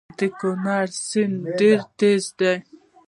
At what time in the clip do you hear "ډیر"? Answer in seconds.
1.59-1.77